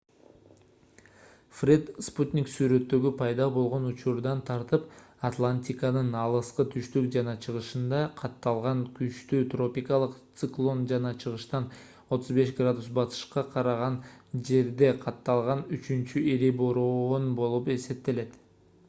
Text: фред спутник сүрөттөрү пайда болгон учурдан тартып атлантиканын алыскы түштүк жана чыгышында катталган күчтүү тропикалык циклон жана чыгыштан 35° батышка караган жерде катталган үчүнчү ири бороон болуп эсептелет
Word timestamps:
фред 1.57 1.89
спутник 2.05 2.47
сүрөттөрү 2.53 3.09
пайда 3.17 3.45
болгон 3.57 3.83
учурдан 3.89 4.39
тартып 4.47 4.85
атлантиканын 5.29 6.09
алыскы 6.23 6.63
түштүк 6.75 7.11
жана 7.15 7.35
чыгышында 7.45 7.99
катталган 8.21 8.81
күчтүү 8.95 9.41
тропикалык 9.53 10.15
циклон 10.43 10.81
жана 10.93 11.11
чыгыштан 11.25 11.69
35° 12.17 12.91
батышка 13.01 13.43
караган 13.57 13.99
жерде 14.49 14.89
катталган 15.07 15.61
үчүнчү 15.79 16.25
ири 16.37 16.49
бороон 16.63 17.33
болуп 17.43 17.71
эсептелет 17.79 18.41